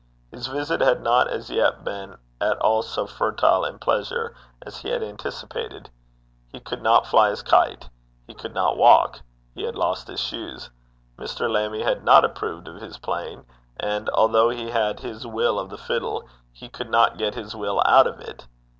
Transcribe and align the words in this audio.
His 0.31 0.47
visit 0.47 0.81
had 0.81 1.03
not 1.03 1.27
as 1.27 1.51
yet 1.51 1.83
been 1.83 2.17
at 2.41 2.57
all 2.57 2.81
so 2.81 3.05
fertile 3.05 3.63
in 3.63 3.77
pleasure 3.77 4.33
as 4.63 4.77
he 4.77 4.89
had 4.89 5.03
anticipated. 5.03 5.91
He 6.51 6.59
could 6.59 6.81
not 6.81 7.05
fly 7.05 7.29
his 7.29 7.43
kite; 7.43 7.87
he 8.25 8.33
could 8.33 8.55
not 8.55 8.77
walk; 8.79 9.21
he 9.53 9.61
had 9.61 9.75
lost 9.75 10.07
his 10.07 10.19
shoes; 10.19 10.71
Mr. 11.19 11.47
Lammie 11.47 11.83
had 11.83 12.03
not 12.03 12.25
approved 12.25 12.67
of 12.67 12.81
his 12.81 12.97
playing; 12.97 13.45
and, 13.79 14.09
although 14.09 14.49
he 14.49 14.71
had 14.71 15.01
his 15.01 15.27
will 15.27 15.59
of 15.59 15.69
the 15.69 15.77
fiddle, 15.77 16.27
he 16.51 16.67
could 16.67 16.89
not 16.89 17.19
get 17.19 17.35
his 17.35 17.55
will 17.55 17.79
out 17.85 18.07
of 18.07 18.19
it. 18.21 18.47